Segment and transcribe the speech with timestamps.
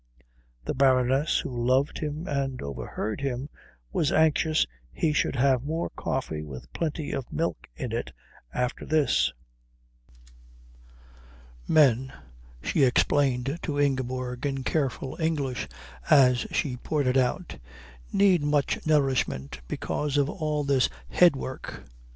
[0.65, 3.49] The Baroness, who loved him and overheard him,
[3.93, 8.11] was anxious he should have more coffee with plenty of milk in it
[8.51, 9.31] after this.
[11.67, 12.11] "Men,"
[12.63, 15.67] she explained to Ingeborg in careful English
[16.09, 17.59] as she poured it out,
[18.11, 21.83] "need much nourishment because of all this head work."